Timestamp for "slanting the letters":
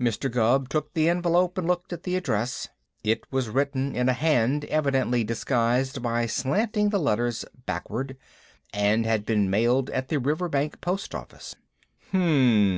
6.24-7.44